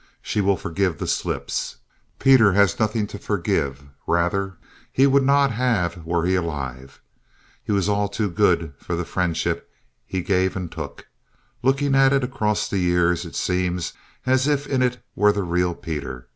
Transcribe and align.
She 0.23 0.41
will 0.41 0.57
forgive 0.57 0.97
the 0.97 1.05
slips. 1.05 1.75
Peter 2.17 2.53
has 2.53 2.79
nothing 2.79 3.05
to 3.05 3.19
forgive; 3.19 3.83
rather, 4.07 4.57
he 4.91 5.05
would 5.05 5.21
not 5.21 5.51
have 5.51 6.03
were 6.03 6.25
he 6.25 6.33
alive. 6.33 7.01
He 7.63 7.71
was 7.71 7.87
all 7.87 8.09
to 8.09 8.23
the 8.27 8.33
good 8.33 8.73
for 8.79 8.95
the 8.95 9.05
friendship 9.05 9.69
he 10.07 10.23
gave 10.23 10.55
and 10.55 10.71
took. 10.71 11.05
Looking 11.61 11.93
at 11.93 12.13
it 12.13 12.23
across 12.23 12.67
the 12.67 12.79
years, 12.79 13.25
it 13.25 13.35
seems 13.35 13.93
as 14.25 14.47
if 14.47 14.65
in 14.65 14.81
it 14.81 14.97
were 15.13 15.31
the 15.31 15.43
real 15.43 15.75
Peter. 15.75 16.27